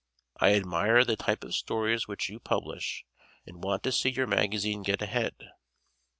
[0.37, 3.05] I admire the type of stories which you publish
[3.45, 5.35] and want to see your magazine get ahead.